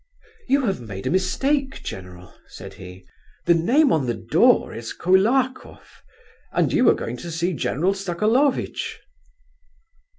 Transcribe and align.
"You 0.47 0.65
have 0.65 0.81
made 0.81 1.05
a 1.05 1.11
mistake, 1.11 1.83
general," 1.83 2.33
said 2.47 2.73
he. 2.73 3.05
"The 3.45 3.53
name 3.53 3.91
on 3.93 4.07
the 4.07 4.15
door 4.15 4.73
is 4.73 4.93
Koulakoff, 4.93 6.01
and 6.51 6.73
you 6.73 6.85
were 6.85 6.95
going 6.95 7.17
to 7.17 7.29
see 7.29 7.53
General 7.53 7.93
Sokolovitch." 7.93 8.97